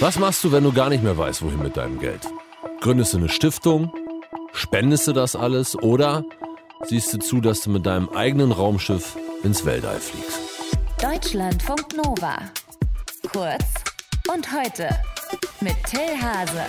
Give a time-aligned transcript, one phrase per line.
[0.00, 2.20] Was machst du, wenn du gar nicht mehr weißt, wohin mit deinem Geld?
[2.80, 3.92] Gründest du eine Stiftung?
[4.52, 5.74] Spendest du das alles?
[5.74, 6.24] Oder
[6.84, 10.38] siehst du zu, dass du mit deinem eigenen Raumschiff ins Weltall fliegst?
[11.02, 12.38] Deutschlandfunk Nova.
[13.32, 13.64] Kurz
[14.32, 14.88] und heute
[15.60, 16.62] mit Till Hase.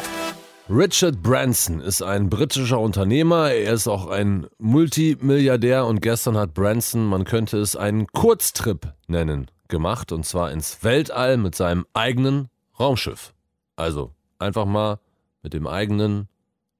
[0.67, 7.05] Richard Branson ist ein britischer Unternehmer, er ist auch ein Multimilliardär und gestern hat Branson,
[7.05, 12.49] man könnte es einen Kurztrip nennen, gemacht und zwar ins Weltall mit seinem eigenen
[12.79, 13.33] Raumschiff.
[13.75, 14.99] Also einfach mal
[15.43, 16.27] mit dem eigenen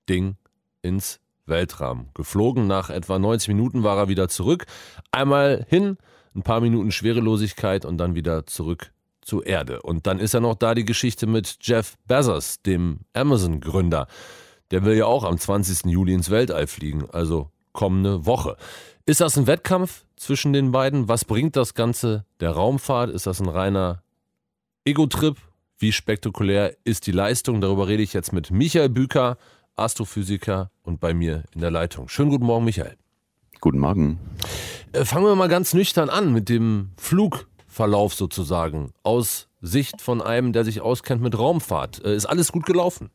[0.10, 0.36] Ding
[0.82, 2.10] ins Weltraum.
[2.14, 4.66] Geflogen nach etwa 90 Minuten war er wieder zurück.
[5.12, 5.98] Einmal hin,
[6.36, 9.82] ein paar Minuten Schwerelosigkeit und dann wieder zurück zur Erde.
[9.82, 14.08] Und dann ist ja noch da die Geschichte mit Jeff Bezos, dem Amazon-Gründer.
[14.72, 15.86] Der will ja auch am 20.
[15.86, 18.56] Juli ins Weltall fliegen, also kommende Woche.
[19.06, 21.08] Ist das ein Wettkampf zwischen den beiden?
[21.08, 23.10] Was bringt das Ganze der Raumfahrt?
[23.10, 24.04] Ist das ein reiner
[24.86, 25.38] Ego-Trip?
[25.82, 27.62] Wie spektakulär ist die Leistung?
[27.62, 29.38] Darüber rede ich jetzt mit Michael Büker,
[29.78, 32.10] Astrophysiker und bei mir in der Leitung.
[32.10, 32.98] Schönen guten Morgen, Michael.
[33.62, 34.20] Guten Morgen.
[34.92, 38.92] Äh, fangen wir mal ganz nüchtern an mit dem Flugverlauf sozusagen.
[39.04, 42.04] Aus Sicht von einem, der sich auskennt mit Raumfahrt.
[42.04, 43.10] Äh, ist alles gut gelaufen?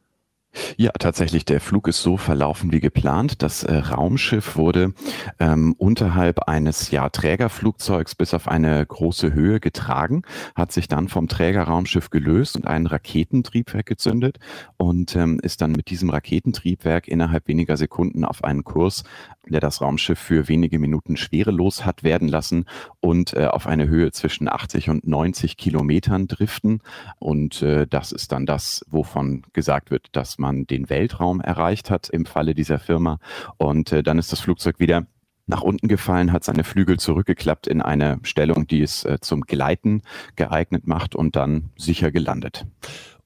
[0.76, 3.42] Ja, tatsächlich, der Flug ist so verlaufen wie geplant.
[3.42, 4.94] Das äh, Raumschiff wurde
[5.38, 10.22] ähm, unterhalb eines ja, Trägerflugzeugs bis auf eine große Höhe getragen,
[10.54, 14.38] hat sich dann vom Trägerraumschiff gelöst und ein Raketentriebwerk gezündet
[14.76, 19.04] und ähm, ist dann mit diesem Raketentriebwerk innerhalb weniger Sekunden auf einen Kurs,
[19.48, 22.66] der das Raumschiff für wenige Minuten schwerelos hat werden lassen
[23.00, 26.80] und äh, auf eine Höhe zwischen 80 und 90 Kilometern driften.
[27.18, 32.08] Und äh, das ist dann das, wovon gesagt wird, dass man den Weltraum erreicht hat
[32.08, 33.18] im Falle dieser Firma.
[33.56, 35.06] Und äh, dann ist das Flugzeug wieder
[35.46, 40.02] nach unten gefallen, hat seine Flügel zurückgeklappt in eine Stellung, die es äh, zum Gleiten
[40.36, 42.66] geeignet macht und dann sicher gelandet.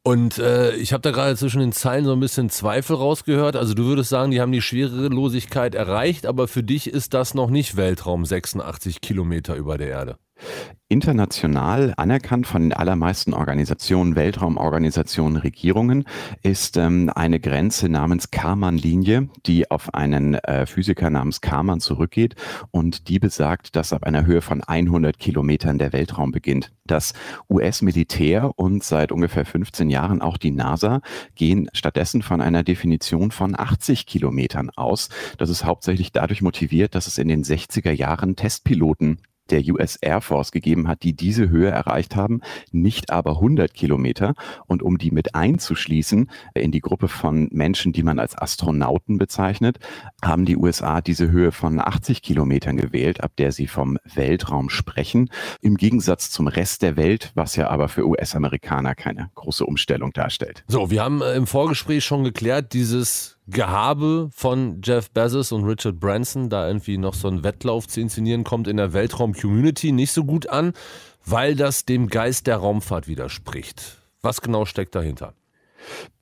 [0.03, 3.57] Und äh, ich habe da gerade zwischen den Zeilen so ein bisschen Zweifel rausgehört.
[3.57, 7.51] Also du würdest sagen, die haben die Schwerelosigkeit erreicht, aber für dich ist das noch
[7.51, 10.19] nicht Weltraum 86 Kilometer über der Erde
[10.89, 16.05] international anerkannt von den allermeisten Organisationen, Weltraumorganisationen, Regierungen,
[16.43, 22.37] ist ähm, eine Grenze namens Karman-Linie, die auf einen äh, Physiker namens Karman zurückgeht
[22.71, 26.73] und die besagt, dass ab einer Höhe von 100 Kilometern der Weltraum beginnt.
[26.87, 27.13] Das
[27.51, 31.03] US-Militär und seit ungefähr 15 Jahren auch die NASA
[31.35, 35.11] gehen stattdessen von einer Definition von 80 Kilometern aus.
[35.37, 39.19] Das ist hauptsächlich dadurch motiviert, dass es in den 60er Jahren Testpiloten
[39.51, 42.41] der US Air Force gegeben hat, die diese Höhe erreicht haben,
[42.73, 44.35] nicht aber 100 Kilometer.
[44.67, 49.19] Und um die mit einzuschließen äh, in die Gruppe von Menschen, die man als Astronauten
[49.19, 49.79] bezeichnet,
[50.23, 55.31] haben die USA diese Höhe von 80 Kilometern gewählt, ab der sie vom Weltraum sprechen.
[55.61, 60.65] Im Gegensatz zum Rest der Welt, was ja aber für US-Amerikaner keine große Umstellung darstellt.
[60.69, 65.99] So, wir haben äh, im Vorgespräch schon geklärt, dieses Gehabe von Jeff Bezos und Richard
[65.99, 70.25] Branson, da irgendwie noch so einen Wettlauf zu inszenieren, kommt in der Weltraum-Community nicht so
[70.25, 70.75] gut an,
[71.25, 73.97] weil das dem Geist der Raumfahrt widerspricht.
[74.21, 75.33] Was genau steckt dahinter?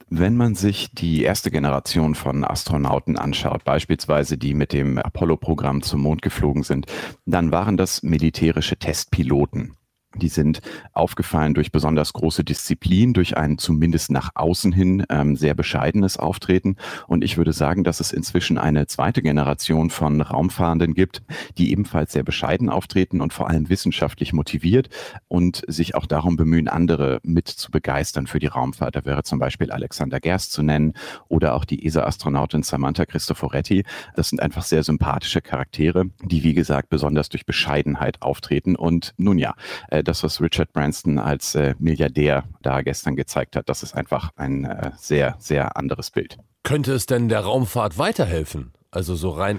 [0.09, 6.03] Wenn man sich die erste Generation von Astronauten anschaut, beispielsweise die mit dem Apollo-Programm zum
[6.03, 6.87] Mond geflogen sind,
[7.25, 9.75] dann waren das militärische Testpiloten.
[10.19, 10.61] Die sind
[10.93, 16.77] aufgefallen durch besonders große Disziplin, durch ein zumindest nach außen hin ähm, sehr bescheidenes Auftreten.
[17.07, 21.23] Und ich würde sagen, dass es inzwischen eine zweite Generation von Raumfahrenden gibt,
[21.59, 24.89] die ebenfalls sehr bescheiden auftreten und vor allem wissenschaftlich motiviert
[25.29, 28.97] und sich auch darum bemühen, andere mit zu begeistern für die Raumfahrt.
[28.97, 30.95] Da wäre zum Beispiel Alexander Gerst zu nennen
[31.29, 33.85] oder auch die ESA-Astronautin Samantha Cristoforetti.
[34.15, 38.77] Das sind einfach sehr sympathische Charaktere, die, wie gesagt, besonders durch Bescheidenheit auftreten.
[38.77, 39.55] Und nun ja,
[39.91, 44.31] äh, das, was Richard Branson als äh, Milliardär da gestern gezeigt hat, das ist einfach
[44.37, 46.39] ein äh, sehr, sehr anderes Bild.
[46.63, 48.73] Könnte es denn der Raumfahrt weiterhelfen?
[48.91, 49.59] Also so rein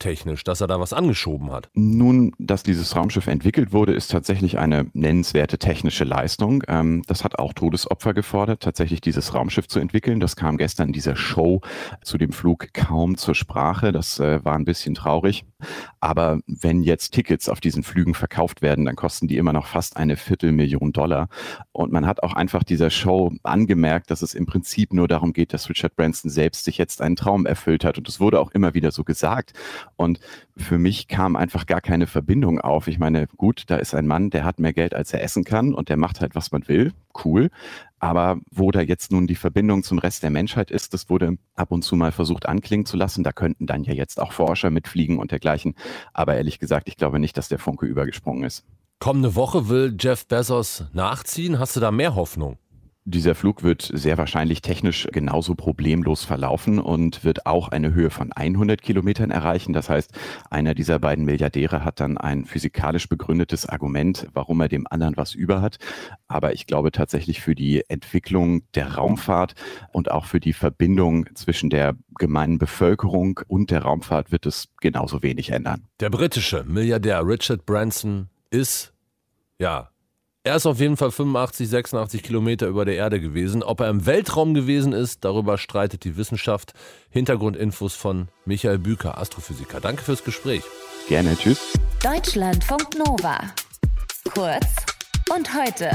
[0.00, 1.68] entwicklungstechnisch, dass er da was angeschoben hat.
[1.74, 6.62] Nun, dass dieses Raumschiff entwickelt wurde, ist tatsächlich eine nennenswerte technische Leistung.
[6.68, 10.20] Ähm, das hat auch Todesopfer gefordert, tatsächlich dieses Raumschiff zu entwickeln.
[10.20, 11.60] Das kam gestern in dieser Show
[12.02, 13.92] zu dem Flug kaum zur Sprache.
[13.92, 15.44] Das äh, war ein bisschen traurig.
[16.00, 19.96] Aber wenn jetzt Tickets auf diesen Flügen verkauft werden, dann kosten die immer noch fast
[19.96, 21.28] eine Viertelmillion Dollar.
[21.72, 25.52] Und man hat auch einfach dieser Show angemerkt, dass es im Prinzip nur darum geht,
[25.52, 27.98] dass Richard Branson selbst sich jetzt einen Traum erfüllt hat.
[27.98, 29.52] Und es wurde auch immer wieder so gesagt.
[30.00, 30.18] Und
[30.56, 32.88] für mich kam einfach gar keine Verbindung auf.
[32.88, 35.74] Ich meine, gut, da ist ein Mann, der hat mehr Geld, als er essen kann
[35.74, 36.94] und der macht halt, was man will.
[37.22, 37.50] Cool.
[37.98, 41.70] Aber wo da jetzt nun die Verbindung zum Rest der Menschheit ist, das wurde ab
[41.70, 43.24] und zu mal versucht anklingen zu lassen.
[43.24, 45.74] Da könnten dann ja jetzt auch Forscher mitfliegen und dergleichen.
[46.14, 48.64] Aber ehrlich gesagt, ich glaube nicht, dass der Funke übergesprungen ist.
[49.00, 51.58] Kommende Woche will Jeff Bezos nachziehen.
[51.58, 52.56] Hast du da mehr Hoffnung?
[53.06, 58.30] Dieser Flug wird sehr wahrscheinlich technisch genauso problemlos verlaufen und wird auch eine Höhe von
[58.30, 59.72] 100 Kilometern erreichen.
[59.72, 60.12] Das heißt,
[60.50, 65.34] einer dieser beiden Milliardäre hat dann ein physikalisch begründetes Argument, warum er dem anderen was
[65.34, 65.78] über hat.
[66.28, 69.54] Aber ich glaube tatsächlich für die Entwicklung der Raumfahrt
[69.92, 75.22] und auch für die Verbindung zwischen der gemeinen Bevölkerung und der Raumfahrt wird es genauso
[75.22, 75.86] wenig ändern.
[76.00, 78.92] Der britische Milliardär Richard Branson ist
[79.58, 79.90] ja
[80.42, 83.62] er ist auf jeden Fall 85, 86 Kilometer über der Erde gewesen.
[83.62, 86.72] Ob er im Weltraum gewesen ist, darüber streitet die Wissenschaft.
[87.10, 89.80] Hintergrundinfos von Michael Büker, Astrophysiker.
[89.80, 90.62] Danke fürs Gespräch.
[91.08, 91.78] Gerne, tschüss.
[92.02, 93.38] Deutschlandfunk Nova.
[94.32, 94.66] Kurz
[95.34, 95.90] und heute.